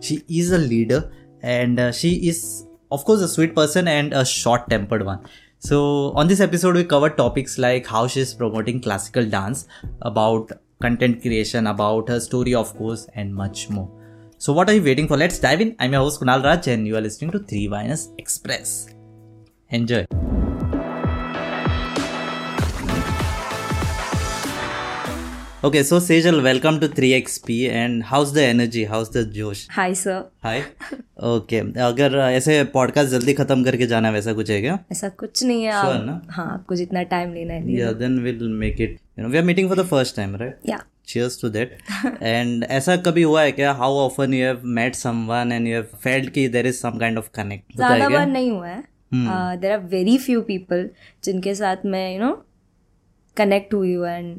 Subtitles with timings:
[0.00, 1.10] She is a leader
[1.42, 5.20] and uh, she is of course a sweet person and a short-tempered one.
[5.58, 9.66] So on this episode we cover topics like how she is promoting classical dance,
[10.02, 13.90] about content creation, about her story of course and much more.
[14.38, 15.18] So what are you waiting for?
[15.18, 15.76] Let's dive in.
[15.78, 18.88] I'm your host Kunal Raj and you are listening to 3 Minus Express.
[19.68, 20.06] Enjoy.
[25.62, 28.84] Okay, so Sejal, welcome to 3XP and how's the energy?
[28.90, 29.66] How's the जोश?
[29.70, 30.62] Hi sir Hi.
[31.30, 34.78] Okay, अगर ऐसे podcast जल्दी खत्म करके जाना है वैसा कुछ है क्या?
[34.92, 36.20] ऐसा कुछ नहीं है Sure आप ना?
[36.30, 38.96] हाँ आपको जितना टाइम लेना है Yeah, then we'll make it.
[39.16, 40.56] You know, we are meeting for the first time, right?
[40.68, 40.80] या
[41.12, 41.76] cheers to that
[42.32, 45.94] and ऐसा कभी हुआ है क्या how often you have met someone and you have
[46.06, 48.68] felt कि there is some kind of connect होता है ज़्यादा क्या बार नहीं हुआ
[48.68, 48.82] है
[49.60, 50.88] there are very few people
[51.24, 52.32] जिनके साथ मैं यू नो
[53.36, 54.38] कनेक्ट हुई हूँ एंड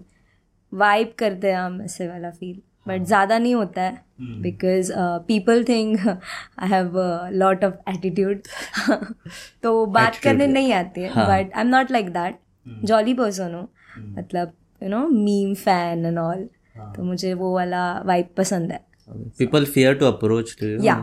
[0.74, 4.92] वाइब करते हैं हम ऐसे वाला फील बट ज़्यादा नहीं होता है because
[5.28, 6.98] people think I have
[7.34, 8.42] lot of attitude
[9.64, 12.40] तो बात करने नहीं आती है but I am not like that
[12.86, 13.68] jolly person हूँ.
[14.18, 16.48] मतलब you know meme fan and all
[16.96, 18.80] तो मुझे वो वाला वाइब पसंद है.
[19.40, 20.96] People fear to approach to you या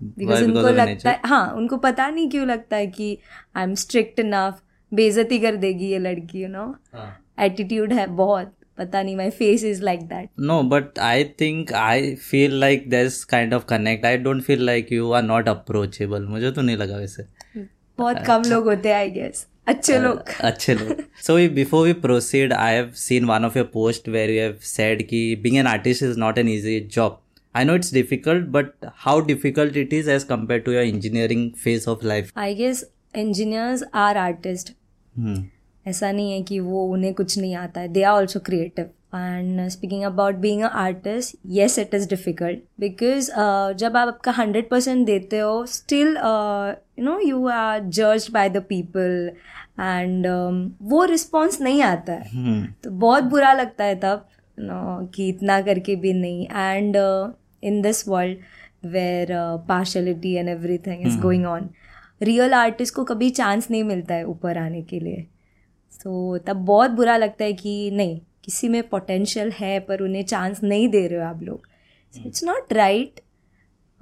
[0.00, 3.16] बिकॉज़ उनको लगता है हाँ उनको पता नहीं क्यों लगता है कि
[3.56, 6.74] आई एम स्ट्रिक्ट इनफ बेइज्जती कर देगी ये लड़की यू नो.
[7.40, 8.54] एटीट्यूड है बहुत.
[8.78, 13.18] पता नहीं my face is like that no but I think I feel like there's
[13.32, 16.96] kind of connect I don't feel like you are not approachable मुझे तो नहीं लगा
[16.98, 17.24] वैसे
[17.98, 21.92] बहुत कम लोग होते हैं आई गेस अच्छे लोग अच्छे लोग so we- before we
[22.06, 25.68] proceed I have seen one of your post where you have said कि being an
[25.74, 27.18] artist is not an easy job
[27.54, 31.86] I know it's difficult but how difficult it is as compared to your engineering phase
[31.94, 32.84] of life I guess
[33.24, 34.72] engineers are artist
[35.14, 35.40] hmm.
[35.86, 37.88] ऐसा नहीं है कि वो उन्हें कुछ नहीं आता है.
[37.88, 43.30] They are also creative and speaking about being a artist yes it is difficult because
[43.78, 46.16] जब आप आपका हंड्रेड परसेंट देते हो still
[46.98, 49.30] you know you are जज बाय द पीपल
[49.80, 50.26] एंड
[50.82, 52.22] वो रिस्पॉन्स नहीं आता है.
[52.22, 52.84] Hmm.
[52.84, 54.26] तो बहुत बुरा लगता है तब
[55.14, 56.46] कि इतना करके भी नहीं.
[56.46, 56.96] And
[57.64, 58.38] in this world
[58.92, 59.28] where
[59.68, 61.68] partiality and everything is going on
[62.22, 65.26] real artist को कभी चांस नहीं मिलता है ऊपर आने के लिए.
[66.02, 70.62] तो तब बहुत बुरा लगता है कि नहीं किसी में पोटेंशियल है पर उन्हें चांस
[70.62, 71.68] नहीं दे रहे हो आप लोग।
[72.26, 73.20] इट्स नॉट राइट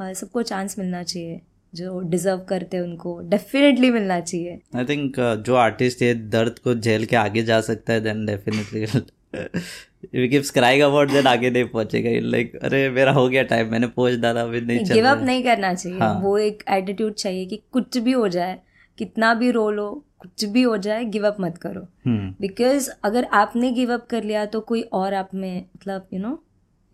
[0.03, 1.41] सबको चांस मिलना चाहिए।
[1.75, 6.59] जो डिजर्व करते हैं उनको डेफिनेटली मिलना चाहिए। आई थिंक uh, जो आर्टिस्ट ये दर्द
[6.59, 9.01] को झेल के आगे जा सकता है then definitely
[10.39, 14.15] keeps crying about that आगे नहीं पहुंचेगा। लाइक अरे मेरा हो गया टाइम मैंने पहुँच
[14.19, 17.99] डाला अभी नहीं गिव अप नहीं करना चाहिए। हाँ। वो एक एटीट्यूड चाहिए कि कुछ
[17.99, 18.59] भी हो जाए
[18.99, 23.25] कितना भी रोल हो कुछ भी हो जाए गिव अप मत करो। हम्म। बिकॉज़ अगर
[23.35, 26.39] आपने गिव अप कर लिया तो कोई और आप में मतलब you know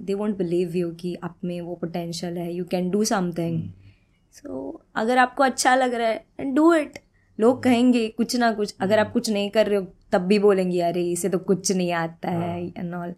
[0.01, 3.63] they won't believe you कि आप में वो पोटेंशियल है। You can do something
[4.35, 6.99] so अगर आपको अच्छा लग रहा है एंड डू इट
[7.39, 10.81] लोग कहेंगे कुछ ना कुछ। अगर आप कुछ नहीं कर रहे हो तब भी बोलेंगे
[10.83, 13.15] अरे इसे तो कुछ नहीं आता है एंड ऑल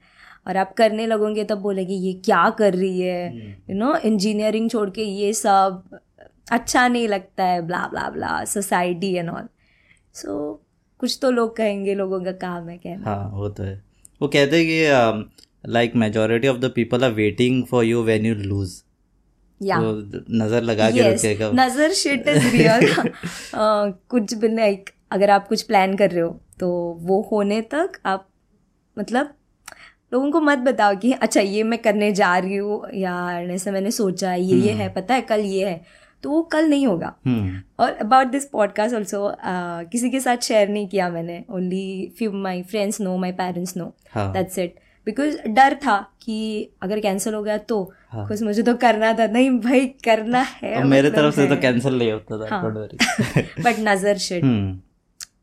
[0.46, 3.48] और आप करने लगोगे तब बोलेंगे ये क्या कर रही है?
[3.70, 5.98] यू नो इंजीनियरिंग छोड़ के ये सब
[6.52, 9.48] अच्छा नहीं लगता है blah blah blah society and all
[10.20, 10.66] so so,
[11.00, 13.74] कुछ तो लोग कहेंगे लोगों का काम है कहना। हाँ वो तो है।
[14.20, 18.34] वो कहते हैं कि like majority of the people are waiting for you when you
[18.34, 18.82] lose
[19.60, 22.92] या नज़र लगा के यस रुकेगा नज़र शिट इज़ रियल
[23.54, 26.30] कुछ भी लाइक अगर आप कुछ प्लान कर रहे हो
[26.60, 26.68] तो
[27.02, 28.28] वो होने तक आप
[28.96, 29.34] मतलब
[30.14, 33.14] लोगों को मत बताओ कि अच्छा ये मैं करने जा रही हूँ या
[33.54, 35.80] ऐसे मैंने सोचा ये ये है पता है कल ये है।
[36.22, 39.30] तो वो कल नहीं होगा। हम्म। और अबाउट दिस पॉडकास्ट ऑल्सो
[39.92, 43.92] किसी के साथ शेयर नहीं किया मैंने। Only few my friends know my parents know
[44.16, 44.74] that's it
[45.06, 49.26] because डर था कि अगर कैंसिल हो गया तो हाँ। कुछ मुझे तो करना था।
[49.26, 52.62] नहीं भाई करना है और मेरे मतलब तरफ़ से तो कैंसिल नहीं होता था
[53.64, 54.78] बट नज़र शिट हम्म।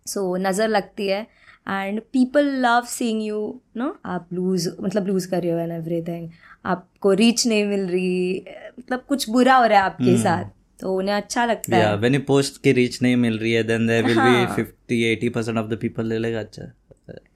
[0.08, 1.26] सो नज़र लगती है।
[1.68, 3.38] And people love seeing you
[3.78, 6.30] know आप लूज मतलब लूज कर रहे हो एंड एवरीथिंग
[6.66, 8.46] आपको रीच नहीं मिल रही।
[8.80, 10.46] मतलब कुछ बुरा हो रहा है हम्म। आपके साथ।
[10.80, 13.88] तो उन्हें अच्छा लगता या है। व्हेन पोस्ट की रीच नहीं मिल रही है देन
[13.88, 15.04] देयर विल बी हाँ। 50
[15.36, 16.72] 80% ऑफ़ द पीपल ले लेगा अच्छा।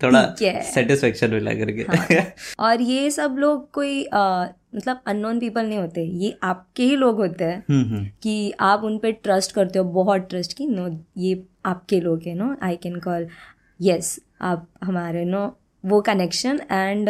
[0.04, 0.22] थोड़ा
[0.66, 2.20] सेटिस्फेक्शन मिला करके।
[2.60, 4.46] और ये सब लोग कोई आ,
[4.76, 8.84] मतलब अननोन पीपल नहीं होते ये आपके ही लोग होते हैं हम्म हम्म। कि आप
[8.84, 10.88] उन पे ट्रस्ट करते हो बहुत ट्रस्ट की नो
[11.18, 13.28] ये आपके लोग हैं no I can call
[13.82, 15.46] yes आप हमारे नो
[15.84, 17.10] वो कनेक्शन एंड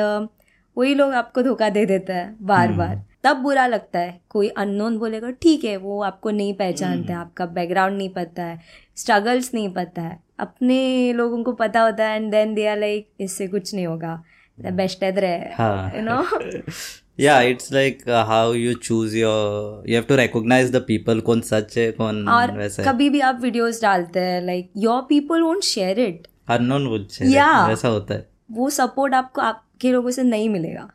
[0.77, 4.97] वही लोग आपको धोखा दे देता है बार बार तब बुरा लगता है। कोई अननोन
[4.97, 8.59] बोलेगा ठीक है वो आपको नहीं पहचानता है आपका बैकग्राउंड नहीं पता है
[8.97, 13.09] स्ट्रगल्स नहीं पता है। अपने लोगों को पता होता है and then they are like
[13.19, 14.23] इससे कुछ नहीं होगा
[14.57, 15.91] बेस्ट है हाँ.
[15.95, 16.23] You know
[17.21, 21.41] yeah it's like uh, how you choose your you have to recognize the people कौन
[21.41, 25.63] सच है कौन और वैसा कभी भी आप वीडियोस डालते हैं like your people won't
[25.63, 27.67] share it unknown बुझे Yeah.
[27.67, 30.89] वैसा होता है। वो सपोर्ट आपको आपके लोगों से नहीं मिलेगा।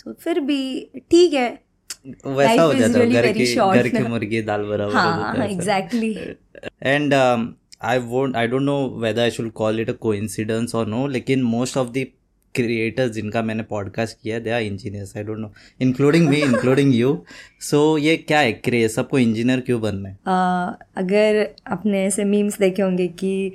[0.00, 0.60] सो so, फिर भी
[1.10, 1.48] ठीक है।
[2.26, 6.12] वैसा हो जाता है घर की घर की। मुर्गी दाल बराबर हाँ exactly
[6.82, 11.06] and I won't I don't know whether I should call it a coincidence और नो
[11.06, 12.06] लेकिन मोस्ट ऑफ़ द
[12.54, 17.22] क्रिएटर्स जिनका मैंने पॉडकास्ट किया they are engineers I don't know including me including you
[17.60, 20.14] so ये क्या है craze सबको engineer क्यों बनना है?
[20.96, 23.52] अगर आपने ऐसे मीम्स देखे होंगे कि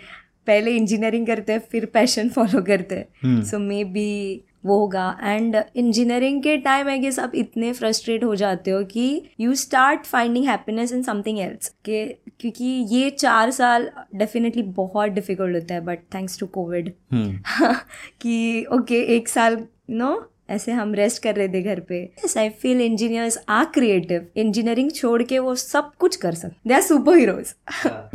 [0.47, 5.55] पहले इंजीनियरिंग करते हैं फिर पैशन फॉलो करते हैं। सो मे बी वो होगा। एंड
[5.75, 10.45] इंजीनियरिंग के टाइम आई गेस आप इतने फ्रस्ट्रेट हो जाते हो कि you start finding
[10.45, 12.05] happiness in something else के
[12.39, 18.95] क्योंकि ये चार साल डेफिनेटली बहुत डिफ़िकल्ट होता है बट थैंक्स टू कोविड कि ओके
[18.95, 19.57] okay, एक साल
[19.91, 24.27] नो ऐसे हम रेस्ट कर रहे थे घर पे। Yes I feel engineers are creative
[24.37, 27.53] engineering छोड़ के वो सब कुछ कर सकते they are super heroes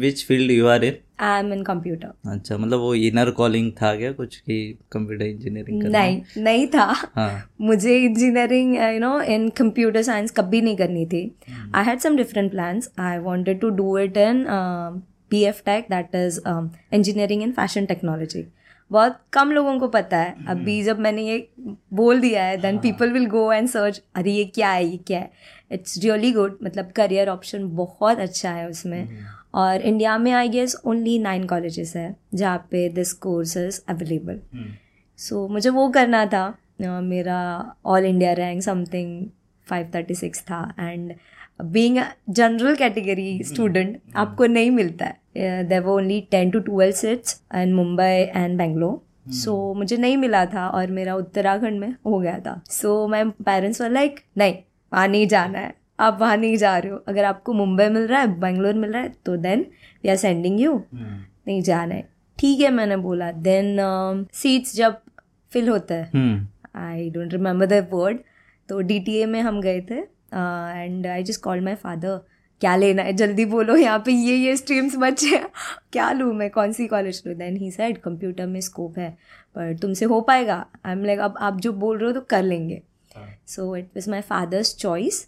[0.00, 3.94] which field you are in I am in computer अच्छा मतलब वो इनर कॉलिंग था
[3.96, 4.58] क्या कुछ कि
[4.93, 6.84] कंप्यूटर इंजीनियरिंग नहीं नहीं था।
[7.17, 11.25] हाँ। मुझे engineering you know in computer science कभी नहीं करनी थी।
[11.75, 14.44] I had some different plans I wanted to do it in
[15.31, 18.46] B F tech that is engineering in fashion technology
[18.90, 21.46] बहुत कम लोगों को पता है। अभी जब मैंने ये
[21.94, 25.19] बोल दिया है then people will go and search अरे ये क्या है ये क्या
[25.19, 25.31] है?
[25.72, 29.08] इट्स रियली गुड मतलब करियर ऑप्शन बहुत अच्छा है उसमें।
[29.55, 34.40] और इंडिया में I guess only nine colleges है जहाँ पे this course is available
[35.19, 39.26] so मुझे वो करना था। अ, मेरा all India rank something
[39.67, 41.14] five thirty six था। And
[41.64, 41.99] being
[42.31, 45.20] general category student आपको नहीं मिलता है।
[45.64, 50.46] देर वो only ten to twelve seats and Mumbai and Bangalore so मुझे नहीं मिला
[50.46, 54.55] था और मेरा उत्तराखंड में हो गया था। सो माई पेरेंट्स वर लाइक नहीं
[54.92, 58.20] वहाँ नहीं जाना है। आप वहाँ नहीं जा रहे हो। अगर आपको मुंबई मिल रहा
[58.20, 59.66] है बेंगलोर मिल रहा है तो then
[60.04, 62.08] we are sending you नहीं जाना है।
[62.38, 64.98] ठीक है मैंने बोला। देन सीट्स जब
[65.52, 66.48] फिल होता है।
[66.78, 68.19] I don't remember the word
[68.69, 72.20] तो डी टी ए में हम गए थे। And I just called my father
[72.60, 73.12] क्या लेना है?
[73.12, 75.48] जल्दी बोलो यहाँ पे ये ये स्ट्रीम्स बचे हैं।
[75.93, 76.50] क्या लूँ मैं?
[76.50, 77.34] कौन सी कॉलेज लूँ?
[77.36, 79.10] देन ही साइड कंप्यूटर में स्कोप है
[79.56, 82.43] पर तुमसे हो पाएगा। आई एम लाइक अब आप जो बोल रहे हो तो कर
[82.43, 82.82] लेंगे।
[83.50, 85.26] So it was my father's choice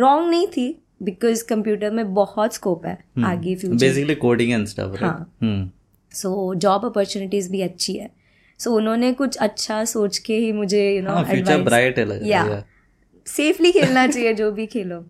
[0.00, 0.66] wrong नहीं थी
[1.02, 3.26] बिकॉज़ कंप्यूटर में बहुत स्कोप है hmm.
[3.26, 5.72] आगे future basically coding and stuff हाँ।
[6.12, 8.10] सो जॉब अपॉर्चुनिटीज़ भी अच्छी है.
[8.60, 12.26] सो so, उन्होंने कुछ अच्छा सोच के ही मुझे यू नो फ्यूचर ब्राइट है लग
[12.26, 12.64] या
[13.26, 15.04] सेफली खेलना चाहिए जो भी खेलो.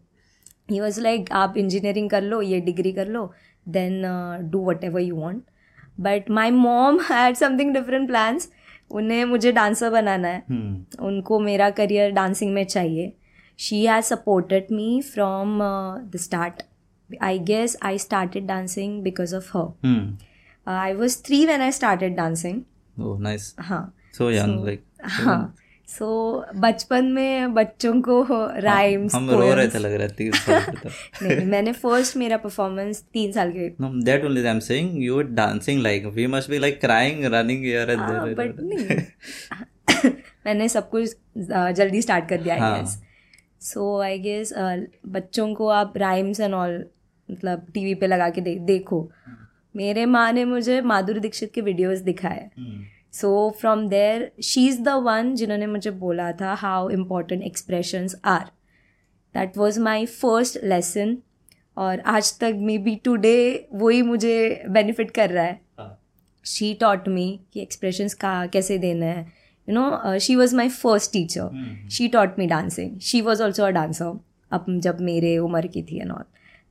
[0.70, 3.32] ही वॉज़ लाइक आप इंजीनियरिंग कर लो ये डिग्री कर लो
[3.66, 4.02] then
[4.50, 5.42] do whatever you want
[6.00, 8.48] but my mom had something different plans
[8.92, 11.00] उन्हें मुझे डांसर बनाना है। hmm.
[11.00, 13.12] उनको मेरा करियर डांसिंग में चाहिए।
[13.58, 15.58] She has supported me from
[16.12, 16.62] the start
[17.22, 20.16] I guess I started dancing because of her
[20.66, 22.62] I was three when I started dancing
[23.58, 25.54] हाँ। So young like हाँ।
[25.92, 26.06] सो
[26.48, 28.24] so, बचपन में बच्चों को
[28.60, 30.88] राइम्स हम रो रहे थे लग रहा तीन साल तो।
[31.22, 35.28] नहीं मैंने फ़र्स्ट मेरा परफॉर्मेंस तीन साल के। No, that only I'm saying you were
[35.40, 38.34] dancing like we must be like crying, running here and there.
[38.36, 39.02] But नहीं।
[40.46, 41.16] मैंने सब कुछ
[41.72, 43.02] जल्दी स्टार्ट कर दिया आई। गेस
[43.60, 44.52] सो आई गेस
[45.06, 46.84] बच्चों को आप राइम्स एंड ऑल
[47.30, 49.10] मतलब टीवी पे लगा के दे, देखो।
[49.76, 52.50] मेरे माँ ने मुझे माधुरी दीक्षित के वीडियोस दिखाए।
[53.12, 58.44] So from there she is the one जिन्होंने मुझे बोला था how important expressions are
[59.34, 61.16] that was my first lesson
[61.76, 65.60] और आज तक मे बी टूडे वही मुझे बेनिफिट कर रहा है.
[66.46, 69.22] शी टॉट मी कि एक्सप्रेशंस का कैसे देना है.
[69.68, 73.70] You know she was my first teacher she taught me dancing she was also a
[73.70, 74.18] dancer
[74.50, 76.24] अब जब मेरे उम्र की थी and all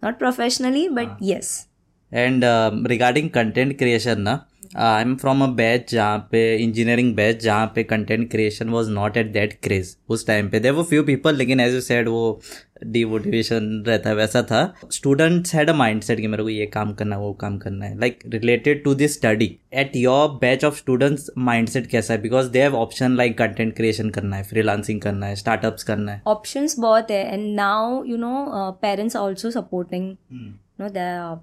[0.03, 1.67] not professionally but yes
[2.11, 2.43] and
[2.87, 4.39] regarding content creation ना
[4.75, 9.17] I am from a batch जहाँ पे engineering batch जहाँ पे content creation was not
[9.17, 12.41] at that craze उस टाइम पे देर वो फ्यू पीपल लेकिन एज यू सेड वो
[12.83, 14.61] डिमोटिवेशन रहता है वैसा था।
[14.91, 17.85] Students had a mind set कि मेरे को ये काम करना है वो काम करना
[17.85, 22.21] है। Like related to this study at your batch of students mindset कैसा है?
[22.21, 26.21] Because they have option like content creation करना है फ्रीलांसिंग करना है स्टार्टअप्स करना है।
[26.27, 31.39] ऑप्शन बहुत है and now you know parents also supporting no the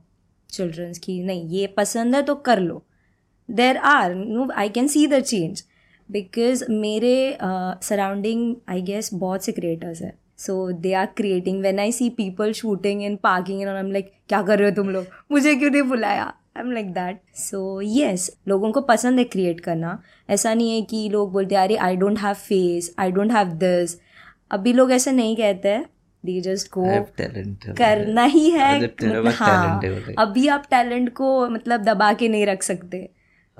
[0.50, 2.82] childrens की नहीं ये पसंद है तो कर लो।
[3.49, 5.62] There are no I can see the change
[6.09, 10.12] because मेरे सराउंडिंग आई गेस बहुत से क्रिएटर्स हैं.
[10.38, 14.43] So they are creating when I see people shooting in parking and am like क्या
[14.43, 15.07] कर रहे हो तुम लोग?
[15.33, 16.25] मुझे क्यों नहीं बुलाया?
[16.57, 19.99] I am like that so yes लोगों को पसंद है क्रिएट करना.
[20.31, 23.99] ऐसा नहीं है कि लोग बोलते अरे I don't have face I don't have this
[24.50, 25.85] अभी लोग ऐसा नहीं कहते हैं.
[26.25, 26.85] दी जस्ट गो
[27.78, 28.73] करना ही है.
[29.33, 29.81] हाँ
[30.19, 33.09] अभी आप टैलेंट को मतलब दबा के नहीं रख सकते.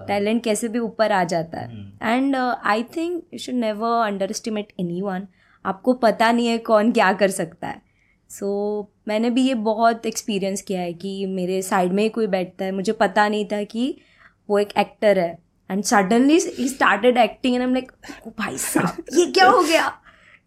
[0.07, 4.73] टैलेंट हाँ। कैसे भी ऊपर आ जाता है। And I think you should never underestimate
[5.03, 5.27] anyone
[5.65, 7.83] आपको पता नहीं है कौन क्या कर सकता है।
[8.31, 8.47] सो
[8.83, 12.65] so, मैंने भी ये बहुत एक्सपीरियंस किया है कि मेरे साइड में ही कोई बैठता
[12.65, 13.95] है। मुझे पता नहीं था कि
[14.51, 15.39] वो एक एक्टर है।
[15.71, 17.93] And suddenly he started acting and like
[18.39, 19.89] भाई साहब ये क्या हो गया?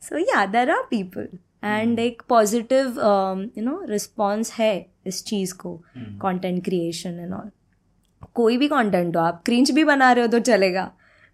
[0.01, 1.27] So yeah there are people
[1.63, 2.87] and एक पॉजिटिव
[3.57, 4.73] यू नो रिस्पॉन्स है
[5.07, 7.49] इस चीज़ को कंटेंट क्रिएशन एंड ऑल
[8.35, 10.91] कोई भी कंटेंट हो आप क्रिंच भी बना रहे हो तो चलेगा।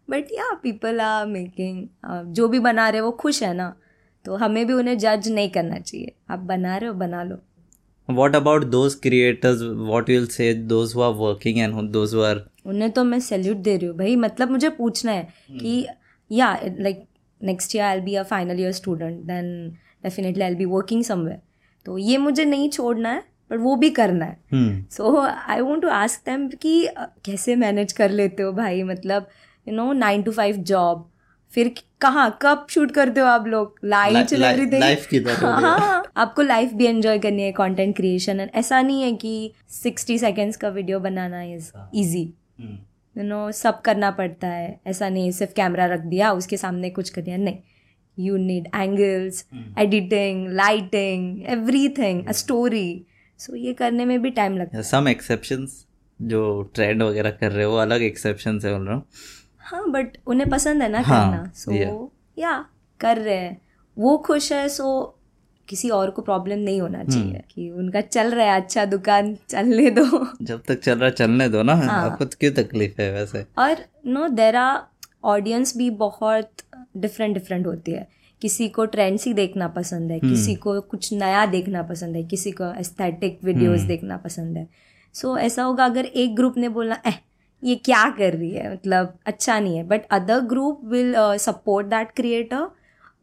[0.07, 3.73] बट या पीपल आर मेकिंग जो भी बना रहे हो वो खुश है ना।
[4.25, 7.37] तो हमें भी उन्हें जज नहीं करना चाहिए। आप बना रहे हो बना लो।
[8.09, 12.45] What about those creators what you'll say those who are working and those who are
[12.65, 15.59] उन्हें तो मैं सैल्यूट दे रही हूँ। भाई मतलब मुझे पूछना है hmm.
[15.59, 15.87] कि
[16.31, 17.03] yeah like
[17.41, 19.69] next year I be a final year student then
[20.03, 21.39] definitely I be working somewhere
[21.85, 24.37] तो ये मुझे नहीं छोड़ना है। पर वो भी करना है।
[24.91, 26.87] So I want to ask them कि
[27.25, 28.83] कैसे मैनेज कर लेते हो भाई?
[28.83, 29.27] मतलब
[29.67, 31.09] you know nine to five job
[31.53, 33.75] फिर कहाँ कब शूट करते हो आप लोग?
[33.85, 35.19] लाइट एवरीथिंग लाइफ की
[35.63, 40.57] हाँ, आपको लाइफ भी एंजॉय करनी है कंटेंट क्रिएशन ऐसा नहीं है कि सिक्सटी सेकेंड्स
[40.57, 42.23] का वीडियो बनाना इज़ ईजी
[42.59, 47.09] यू नो सब करना पड़ता है। ऐसा नहीं सिर्फ़ कैमरा रख दिया उसके सामने कुछ
[47.09, 47.57] कर दिया नहीं।
[48.17, 49.45] You need angles
[49.79, 53.05] editing lighting everything a story
[53.39, 55.85] सो ये करने में भी टाइम लगता है। सम एक्सेप्शंस
[56.19, 59.03] जो ट्रेंड वगैरह कर रहे हो अलग एक्सेप्शन है बोल रहा हूँ
[59.59, 62.65] हाँ बट उन्हें पसंद है ना हाँ, करना। सो so, या
[62.99, 63.61] कर रहे हैं।
[63.97, 65.13] वो खुश है सो
[65.67, 69.37] किसी और को प्रॉब्लम नहीं होना हम्म। चाहिए कि उनका चल रहा है अच्छा दुकान
[69.49, 70.05] चलने दो।
[70.41, 72.09] जब तक चल रहा है चलने दो ना। हाँ.
[72.09, 73.45] आपको तो क्यों तकलीफ़ है वैसे?
[73.57, 73.77] और
[74.07, 74.79] नो देर आर
[75.23, 76.51] ऑडियंस भी बहुत
[76.97, 78.07] डिफरेंट डिफरेंट होती है।
[78.41, 82.23] किसी को ट्रेंड्स ही देखना पसंद है किसी हम्म। को कुछ नया देखना पसंद है
[82.23, 84.67] किसी को एस्थेटिक वीडियोस हम्म। देखना पसंद है।
[85.13, 87.19] सो so, ऐसा होगा अगर एक ग्रुप ने बोला एह
[87.63, 88.73] ये क्या कर रही है?
[88.73, 92.67] मतलब अच्छा नहीं है। But other group will support that creator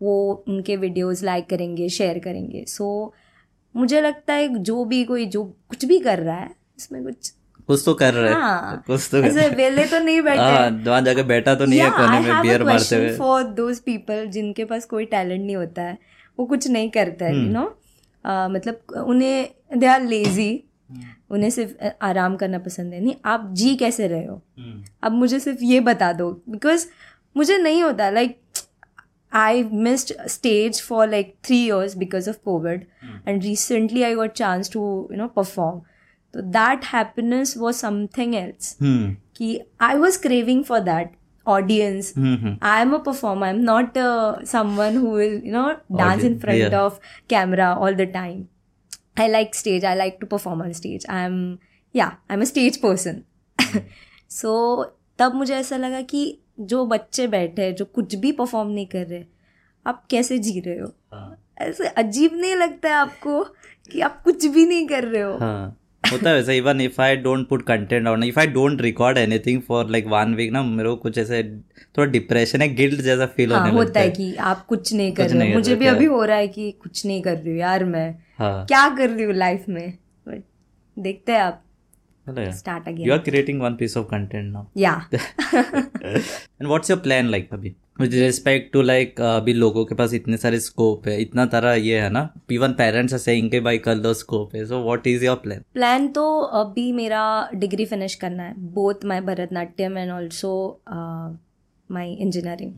[0.02, 5.26] वो उनके वीडियोस लाइक करेंगे शेयर करेंगे। सो so, मुझे लगता है जो भी कोई
[5.26, 7.32] जो कुछ भी कर रहा है इसमें कुछ
[7.68, 11.22] कुछ तो कर रहे हाँ, कुछ तो ऐसे वेले तो नहीं बैठे। हाँ, वहाँ जाके
[11.24, 14.84] बैठा तो नहीं yeah, है कोने में बियर मारते हुए। फॉर दोज पीपल जिनके पास
[14.86, 15.96] कोई टैलेंट नहीं होता है।
[16.38, 17.64] वो कुछ नहीं करता है यू नो.
[18.24, 20.52] मतलब उन्हें दे आर लेजी
[21.30, 24.40] उन्हें सिर्फ़ आराम करना पसंद है। नहीं आप जी कैसे रहे हो?
[24.58, 24.90] hmm.
[25.02, 26.86] अब मुझे सिर्फ़ ये बता दो बिकॉज़
[27.36, 28.38] मुझे नहीं होता like
[29.32, 32.86] I missed stage for like three years because of Covid
[33.28, 35.80] and recently I got chance to you know perform
[36.34, 38.76] तो that happiness was something else
[39.36, 41.12] कि I was craving for that
[41.46, 42.14] audience
[42.62, 43.98] I am a perform I am not
[44.46, 46.98] someone who will you know dance in front of
[47.30, 48.44] camera all the time
[49.20, 51.58] I like stage I like to perform on stage I am
[51.96, 53.22] yeah I am a stage person
[54.30, 54.84] so
[55.18, 59.24] तब मुझे ऐसा लगा कि जो बच्चे बैठे जो कुछ भी परफॉर्म नहीं कर रहे
[59.86, 60.92] आप कैसे जी रहे हो?
[61.12, 63.44] हाँ। ऐसे अजीब नहीं लगता है आपको
[63.92, 65.76] कि आप कुछ भी नहीं कर रहे हो। हाँ।
[66.12, 69.62] होता है वैसे even if I don't put content on if I don't record anything
[69.62, 71.42] for like one week ना मेरे को कुछ ऐसे
[71.98, 75.30] थोड़ा डिप्रेशन है गिल्ट जैसा फील हाँ, होने होता है कि आप कुछ नहीं कर
[75.30, 77.84] रहे हो। मुझे भी अभी हो रहा है कि कुछ नहीं कर रही हूँ यार
[77.84, 78.64] मैं। हाँ.
[78.66, 79.98] क्या कर रही हूँ लाइफ में?
[80.98, 81.60] देखते हैं आप।
[82.52, 83.04] Start again.
[83.06, 84.68] You are creating one piece of content now.
[84.74, 85.02] Yeah.
[86.58, 87.74] and what's your plan like अभी?
[87.98, 92.00] With respect to like अभी लोगों के पास इतने सारे स्कोप है इतना तरह ये
[92.00, 95.26] है ना इवन पेरेंट्स are saying के भाई कर लो स्कोप है so what is
[95.28, 95.64] your plan?
[95.74, 96.24] Plan तो
[96.60, 100.54] अभी मेरा डिग्री फिनिश करना है both my Bharatanatyam and also
[101.90, 102.72] my engineering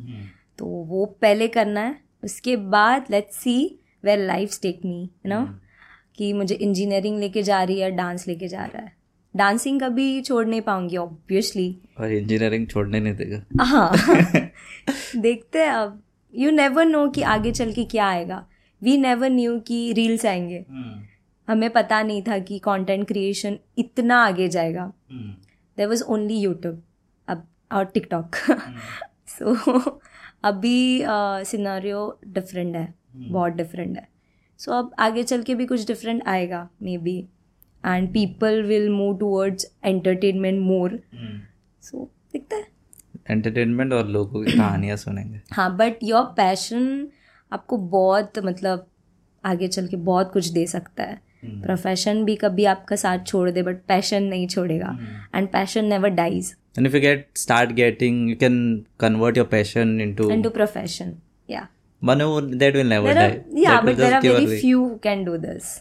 [0.59, 3.57] तो वो पहले करना है उसके बाद let's see
[4.05, 5.45] where life take me you know
[6.19, 8.96] कि मुझे इंजीनियरिंग लेके जा रही है डांस लेके जा रहा है
[9.37, 11.69] डांसिंग कभी छोड़ नहीं पाऊँगी ऑब्वियसली
[12.00, 13.93] और इंजीनियरिंग छोड़ने नहीं देगा। हाँ।
[15.16, 16.02] देखते हैं अब।
[16.35, 18.47] यू नेवर नो कि आगे चल के क्या आएगा।
[18.83, 20.64] वी नेवर न्यू कि रील्स आएँगे।
[21.49, 24.93] हमें पता नहीं था कि कंटेंट क्रिएशन इतना आगे जाएगा।
[25.76, 26.83] देर वॉज़ ओनली यूट्यूब
[27.28, 28.37] अब और टिकटॉक
[29.28, 29.78] सो
[30.45, 31.02] अभी
[31.50, 34.09] सिनारियो डिफरेंट है बहुत डिफरेंट है।
[34.59, 37.26] सो अब आगे चल के भी कुछ डिफरेंट आएगा maybe
[37.87, 40.99] and people will move towards entertainment more
[41.83, 42.64] so दिखता है।
[43.31, 47.07] एंटरटेनमेंट और लोगों की कहानियाँ सुनेंगे। हाँ बट योर पैशन
[47.52, 48.87] आपको बहुत मतलब
[49.45, 51.62] आगे चल के बहुत कुछ दे सकता है। hmm.
[51.62, 54.97] प्रोफेशन भी कभी आपका साथ छोड़ दे बट पैशन नहीं छोड़ेगा।
[55.35, 60.00] And passion never dies and if you get start getting you can convert your passion
[60.00, 61.14] into into profession
[61.49, 61.66] yeah
[62.02, 65.81] मतलब that will never die yeah but there are very few can do this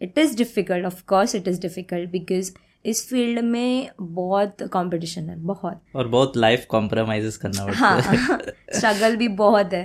[0.00, 2.54] it is difficult of course it is difficult because
[2.86, 8.38] इस field में बहुत competition है बहुत। और बहुत life compromises करना पड़ता हाँ है।
[8.78, 9.84] स्ट्रगल भी बहुत है।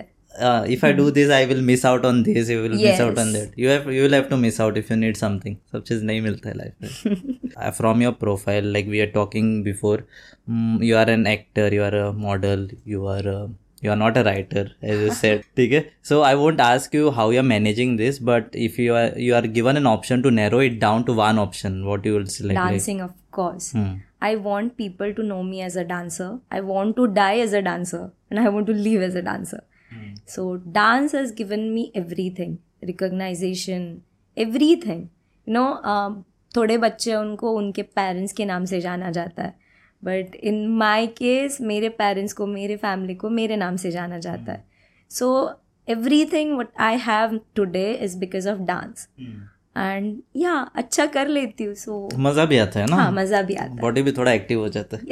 [0.73, 3.31] If I do this I will miss out on this you will miss out on.
[3.33, 6.03] That you have you will have to miss out if you need something सब चीज़
[6.03, 10.07] नहीं मिलता है लाइफ में। From your profile like we are talking before
[10.83, 13.27] you are an actor you are a model you are
[13.85, 17.11] you are not a writer as you said ठीक है so i won't ask you
[17.19, 20.61] how you're managing this but if you are you are given an option to narrow
[20.67, 23.89] it down to one option what you will select like, dancing of course Hmm.
[24.27, 26.25] I want people to know me as a dancer.
[26.51, 29.59] I want to die as a dancer and I want to live as a dancer.
[30.33, 34.03] So, dance has given me everything recognition,
[34.37, 35.09] everything.
[35.45, 39.55] You know, um, थोड़े बच्चे उनको उनके parents के नाम से जाना जाता है
[40.03, 44.51] बट इन माई केस मेरे पेरेंट्स को मेरे फैमिली को मेरे नाम से जाना जाता
[44.51, 44.65] है।
[45.09, 45.53] So
[46.25, 49.09] everything what I have today is because of dance
[49.77, 52.95] and yeah अच्छा कर लेती हूँ सो मज़ा भी आता है ना?
[52.95, 55.03] हाँ मज़ा भी आता है। बॉडी भी थोड़ा एक्टिव हो जाता है।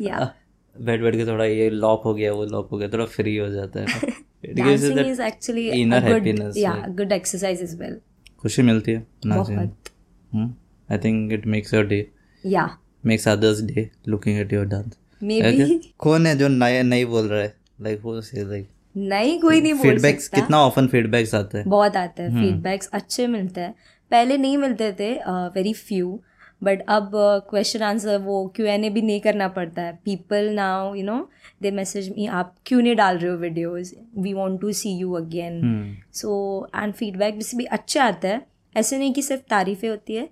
[0.00, 0.34] या
[0.80, 3.48] बैठ बैठ के थोड़ा ये लॉक हो गया वो लॉक हो गया थोड़ा फ्री हो
[3.48, 3.86] जाता है।
[4.46, 7.94] Inner a good happiness, yeah like- good exercise as well.
[8.38, 12.10] खुशी मिलती है नाचने बहुत। I think it makes your day
[12.46, 12.68] yeah.
[13.04, 15.86] Makes others day looking at your dance maybe.
[15.98, 17.54] कौन है जो नया नहीं बोल रहा है?
[17.80, 21.68] लाइक वो से लाइक नहीं कोई नहीं बोल फीडबैक्स सकता। कितना ऑफन फीडबैक्स आते हैं?
[21.68, 23.74] बहुत आते हैं फीडबैक्स अच्छे मिलते हैं।
[24.10, 26.20] पहले नहीं मिलते थे वेरी फ्यू
[26.64, 27.10] बट अब
[27.50, 31.28] क्वेश्चन आंसर वो क्यू एन ए भी नहीं करना पड़ता है। People now you know
[31.62, 35.12] they message me आप क्यों नहीं डाल रहे हो videos we want to see you
[35.12, 36.30] again so
[36.76, 40.28] and feedback भी अच्छे आते हैं। ऐसे नहीं कि सिर्फ़ तारीफ़ें होती है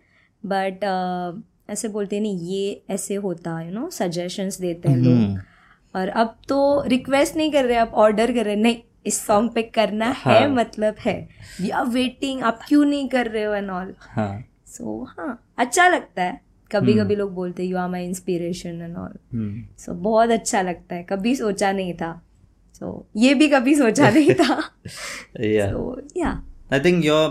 [0.47, 0.81] बट
[1.69, 5.39] ऐसे बोलते नहीं ये ऐसे होता यू नो सजेशंस देते हैं लोग.
[5.95, 9.63] और अब तो रिक्वेस्ट नहीं कर रहे आप ऑर्डर कर रहे नहीं इस सॉन्ग पे
[9.63, 11.17] करना है हाँ। मतलब है।
[11.61, 15.89] वी आर वेटिंग आप क्यों नहीं कर रहे हो एंड ऑल हाँ। सो हाँ अच्छा
[15.89, 19.63] लगता है। कभी कभी लोग बोलते you are my inspiration and all hmm.
[19.79, 22.13] So बहुत अच्छा लगता है। कभी सोचा नहीं था।
[22.75, 24.63] सो ये भी कभी सोचा नहीं था।
[25.41, 27.25] या सो या I think your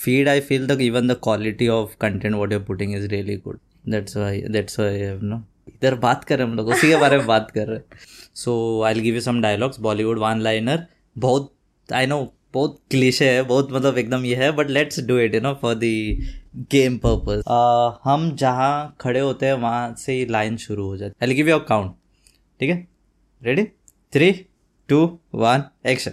[0.00, 3.58] feed, I feel that even the quality of content what you're putting is really good.
[3.84, 5.38] That's why that's why I have no.
[5.68, 7.84] इधर बात कर रहे हम लोग उसी के बारे में बात कर रहे हैं।
[8.34, 10.86] So I give you some dialogues Bollywood one liner
[11.18, 11.52] बहुत
[11.92, 15.40] आई नो बहुत क्लीशे है बहुत मतलब एकदम ये है but let's do it you
[15.40, 15.80] know for the
[16.72, 17.42] game purpose
[18.04, 21.48] हम जहाँ खड़े होते हैं वहाँ से ही लाइन शुरू हो जाती है। आई गिव
[21.48, 21.94] यू काउंट
[22.60, 22.86] ठीक है?
[23.42, 23.64] Ready
[24.12, 24.30] three
[24.88, 26.12] two one action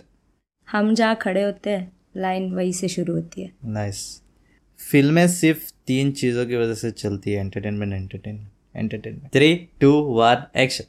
[0.67, 4.89] हम जहाँ खड़े होते हैं लाइन वहीं से शुरू होती है। Nice nice.
[4.91, 10.43] फ़िल्में सिर्फ़ तीन चीज़ों की वजह से चलती है entertainment entertainment entertainment three two one
[10.57, 10.83] action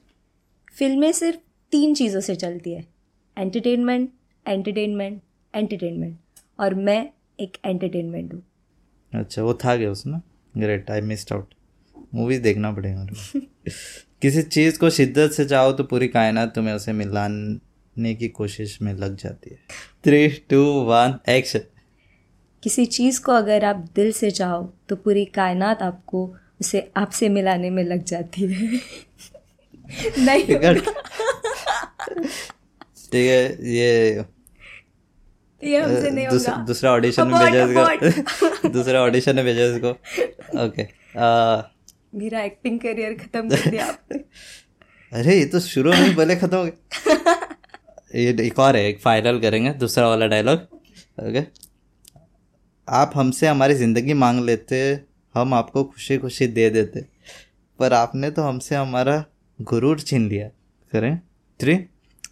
[0.74, 1.38] फ़िल्में सिर्फ़
[1.72, 2.84] तीन चीज़ों से चलती है
[3.36, 4.08] एंटरटेनमेंट
[4.46, 5.20] एंटरटेनमेंट
[5.54, 6.16] एंटरटेनमेंट
[6.60, 7.08] और मैं
[7.40, 8.42] एक एंटरटेनमेंट हूँ।
[9.12, 10.20] अच्छा वो था गया उसमें?
[10.58, 11.54] Great I missed out
[12.14, 13.06] movies देखना पड़ेगा
[14.22, 18.92] किसी चीज़ को शिद्दत से चाहो तो पूरी कायनात तुम्हें उसे मिलाने की कोशिश में
[18.94, 19.58] लग जाती है।
[20.04, 21.60] थ्री टू वन एक्शन
[22.62, 26.24] किसी चीज़ को अगर आप दिल से चाहो तो पूरी कायनात आपको
[26.60, 28.80] उसे आपसे मिलाने में लग जाती है।
[30.18, 30.44] नहीं
[33.12, 34.24] ठीक है ये
[35.64, 39.90] ये हमसे नहीं दूस- होगा। दूसरा ऑडिशन में भेजा इसको। दूसरा ऑडिशन में भेजा इसको।
[40.64, 40.82] ओके
[42.18, 44.18] मेरा एक्टिंग करियर खत्म कर दिया आपने।
[45.18, 49.40] अरे ये तो शुरू में बोले खत्म हो गए ये एक और है एक फाइनल
[49.40, 50.58] करेंगे दूसरा वाला डायलॉग
[51.28, 51.40] ओके
[52.88, 54.78] आप हमसे हमारी ज़िंदगी मांग लेते
[55.34, 57.00] हम आपको खुशी खुशी दे देते।
[57.78, 59.24] पर आपने तो हमसे हमारा
[59.58, 60.48] गुरूर छीन लिया।
[60.92, 61.18] करें?
[61.60, 61.76] थ्री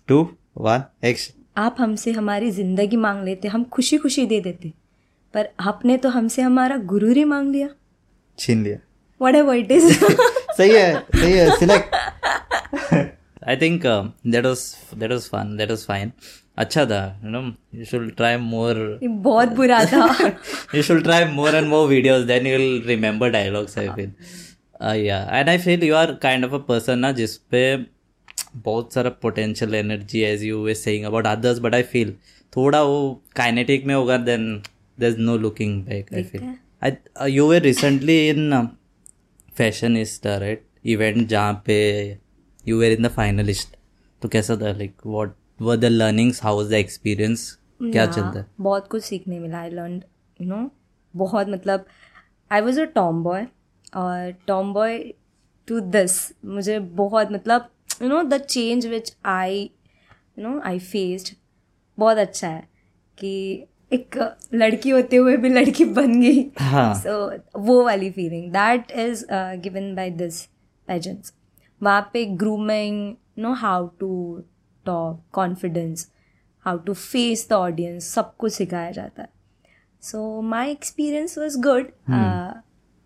[0.09, 0.19] टू
[0.59, 4.73] वन एक्शन आप हमसे हमारी ज़िंदगी मांग लेते हम खुशी खुशी दे देते।
[5.35, 7.69] पर आपने तो हमसे हमारा गुरूर ही मांग लिया।
[8.39, 8.79] छीन लिया।
[9.21, 11.95] वट एवर इट इज़ सही है सही है select
[13.49, 13.87] I think
[14.27, 16.13] that was that was fun that was fine
[16.61, 17.41] अच्छा था you know
[17.75, 20.27] you should try more बहुत बुरा था।
[20.75, 24.11] You should try more more videos then you will remember dialogues i feel.
[24.81, 27.63] uh, yeah and i feel you are kind of a person ना जिस पे
[28.57, 32.15] बहुत सारा potential energy as you were saying about others but I feel
[32.57, 34.63] थोड़ा वो kinetic में होगा then
[35.01, 40.65] there is no looking back I feel I you were recently in fashion fashionista right
[40.87, 41.79] event जहाँ पे
[42.69, 43.77] you were in the finalist
[44.23, 48.39] तो कैसा था like what were the learnings how was the experience क्या Yeah, चलता
[48.39, 48.47] है?
[48.61, 50.03] बहुत कुछ सीखने मिला आई लर्न
[50.41, 50.71] यू नो
[51.15, 51.85] बहुत मतलब
[52.51, 53.47] I was a tomboy
[53.97, 54.99] और टॉम बॉय
[55.69, 57.69] टू दिस मुझे बहुत मतलब
[58.03, 59.63] you know the change which I
[60.39, 61.35] you know I faced
[61.99, 62.69] बहुत अच्छा है
[63.19, 63.33] कि
[63.93, 64.17] एक
[64.55, 69.25] लड़की होते हुए भी लड़की बन गई। हाँ। सो वो वाली feeling that is
[69.63, 70.43] given by this
[70.89, 71.33] pageants
[71.81, 74.11] वहाँ पे grooming know how to
[74.87, 76.09] talk confidence
[76.67, 79.29] how to face the audience सब कुछ सिखाया जाता है।
[80.03, 81.93] So my experience was good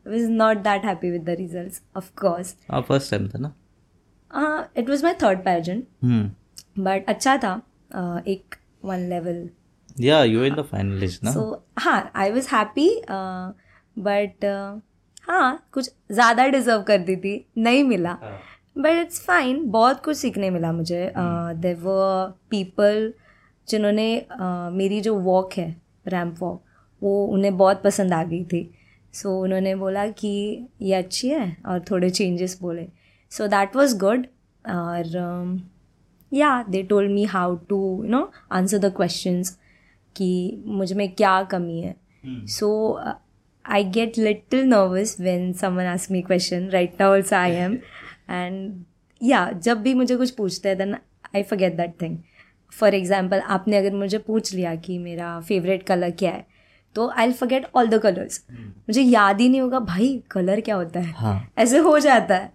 [0.06, 4.68] was not that happy with the result of course हाँ first time था ना?
[4.76, 5.48] It was my third
[6.04, 7.60] hmm but अच्छा था
[7.96, 9.48] uh, एक one level
[9.96, 11.32] Yeah, you were in the finalist, no?
[11.32, 12.88] सो हाँ I was happy
[14.06, 14.44] but
[15.28, 18.12] हाँ कुछ ज़्यादा डिजर्व कर दी थी नहीं मिला।
[18.76, 21.96] बट इट्स फाइन बहुत कुछ सीखने मिला मुझे। देर व
[22.50, 23.12] पीपल
[23.68, 25.68] जिन्होंने uh, मेरी जो वॉक है
[26.08, 26.62] रैम्प वॉक
[27.02, 28.70] वो उन्हें बहुत पसंद आ गई थी।
[29.14, 32.86] सो so, उन्होंने बोला कि ये अच्छी है और थोड़े चेंजेस बोले।
[33.32, 34.26] सो दैट वॉज़ गुड
[34.64, 35.62] और
[36.32, 39.58] yeah they told me how to you know answer the questions
[40.16, 41.94] कि मुझमें क्या कमी है।
[42.48, 42.68] So
[43.64, 47.78] I get little nervous when someone ask me question right now also I am
[48.28, 48.84] and
[49.20, 50.94] yeah जब भी मुझे कुछ पूछते हैं then
[51.36, 52.18] I forget that thing
[52.72, 56.46] for example आपने अगर मुझे पूछ लिया कि मेरा फेवरेट कलर क्या है
[56.96, 61.00] तो I forget all the colours मुझे याद ही नहीं होगा भाई कलर क्या होता
[61.00, 61.12] है?
[61.12, 61.50] हाँ.
[61.58, 62.52] ऐसे हो जाता है.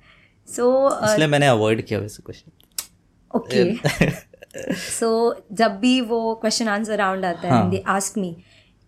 [0.47, 2.51] सो so, इसलिए uh, मैंने अवॉइड किया वैसे क्वेश्चन
[3.33, 5.09] ओके सो
[5.51, 8.35] जब भी वो क्वेश्चन आंसर राउंड आता है they ask me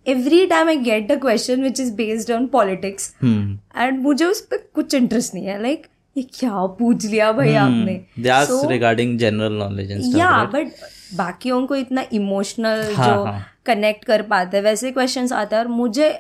[0.06, 4.58] every time I get the question which is based on politics and मुझे उस पर
[4.76, 5.62] कुछ इंटरेस्ट नहीं है.
[5.62, 7.94] लाइक ये क्या पूछ लिया भाई आपने?
[8.20, 10.72] They regarding general knowledge and yeah but
[11.16, 15.64] बाकियों को इतना इमोशनल हाँ, जो हाँ। कनेक्ट कर पाते हैं वैसे क्वेश्चंस आते हैं
[15.64, 16.12] और मुझे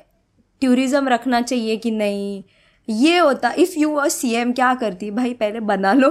[0.61, 2.43] टूरिज़्म रखना चाहिए कि नहीं?
[2.87, 5.11] ये होता if you are C M क्या करती?
[5.11, 6.09] भाई पहले बना लो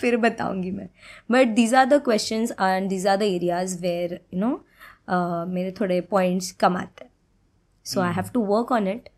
[0.00, 0.88] फिर बताऊँगी मैं।
[1.30, 4.50] But these are the question and these are the areas where you know
[5.54, 7.10] मेरे थोड़े पॉइंट्स कम आते हैं।
[7.86, 9.08] So I have to work on it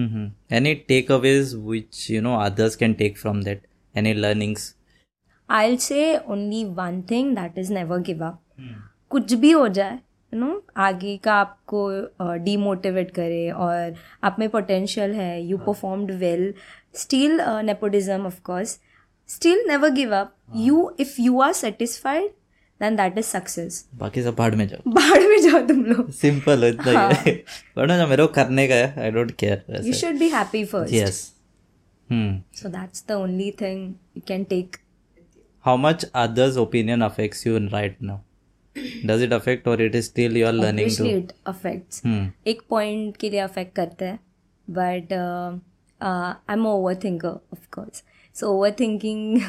[0.00, 0.26] Mm-hmm.
[0.58, 3.66] Any takeaways which you know others can take from that?
[3.94, 4.74] Any learnings?
[5.48, 8.38] I'll say only one thing that is never give up.
[9.10, 9.98] कुछ भी हो जाए
[10.32, 11.88] you know आगे का आपको
[12.44, 16.52] demotivate करे और आप में पोटेंशियल है you performed well
[17.02, 18.78] still nepotism of course
[19.28, 22.30] still never give up you if you are satisfied
[22.82, 26.64] then that is success बाकी सब भाड़ में जाओ। बाहर में जाओ तुम लोग। सिंपल
[26.64, 27.34] है इतना ही है।
[27.76, 30.94] वरना जो मेरे को करने का है। I don't care you should be happy first
[30.94, 31.22] yes
[32.08, 34.76] hmm so that's the only thing you can take
[35.64, 38.14] how much others opinion affects you in right now?
[39.08, 41.98] Does it affect or it is still you are learning to Obviously it affects.
[42.04, 42.22] hmm.
[42.46, 44.18] एक point के लिए affect करता है।
[44.68, 45.12] But
[46.02, 46.66] I am
[47.04, 48.02] overthinker of course
[48.36, 48.46] so
[48.80, 49.40] overthinking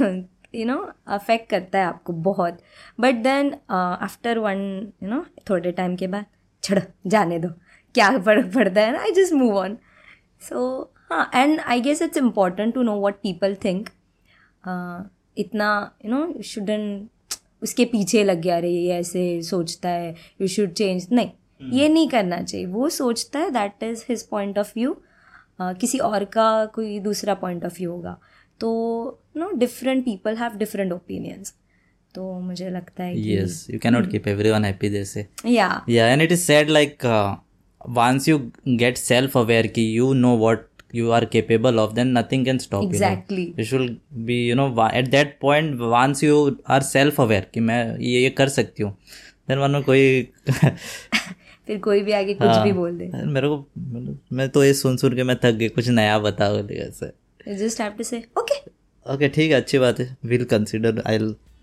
[0.54, 2.58] you know affect करता है आपको बहुत।
[3.00, 4.60] But then after one
[5.04, 6.26] you know थोड़े टाइम के बाद
[6.64, 7.50] छड़ जाने दो।
[7.96, 9.02] क्या फ़र्क पड़ता है ना?
[9.02, 9.78] I just move on
[10.42, 13.90] so हाँ and I guess it's important to know what people think
[15.38, 15.70] इतना
[16.06, 17.08] यू नो यू शुडन
[17.64, 21.32] उसके पीछे लग गया अरे ये ऐसे सोचता है यू शुड चेंज नहीं
[21.72, 24.96] ये नहीं करना चाहिए। वो सोचता है that is his point of view
[25.62, 28.18] किसी और का कोई दूसरा पॉइंट ऑफ़ व्यू होगा।
[28.60, 31.54] तो no different people have different opinions
[32.16, 36.14] तो मुझे लगता है कि yes you cannot keep everyone happy they say या yeah
[36.14, 37.36] and it is said like uh,
[38.00, 38.40] once you
[38.84, 40.10] get self aware ki you
[40.94, 43.44] you are capable of then nothing can stop exactly.
[43.44, 46.40] you exactly you should be you know at that point once you
[46.76, 48.96] are self aware कि मैं ये ये कर सकती हूँ
[49.50, 50.22] then वरना कोई
[51.68, 54.74] फिर कोई भी आगे कुछ हाँ। भी बोल दे मेरे को मतलब मैं तो ये
[54.74, 58.60] सुन सुन के मैं थक गई कुछ नया बताओ you just have to say okay
[59.07, 61.19] okay ठीक है अच्छी बात है will consider I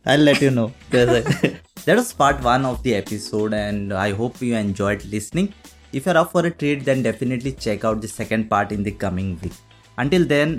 [0.05, 4.43] I let you know कैसे that was part one of the episode and I hope
[4.43, 5.47] you enjoyed listening
[5.95, 8.83] if you are up for a treat then definitely check out the second part in
[8.83, 9.61] the coming week
[9.97, 10.53] until then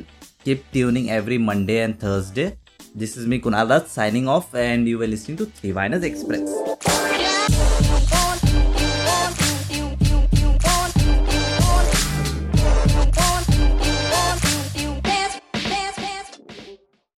[0.45, 2.45] keep tuning every monday and thursday
[2.95, 6.53] this is me kunal Dutt signing off and you were listening to three Viners express